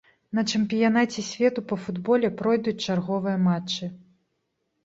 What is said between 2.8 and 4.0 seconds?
чарговыя матчы.